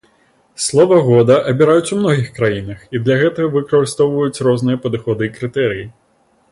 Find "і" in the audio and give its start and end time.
2.99-3.03, 5.29-5.35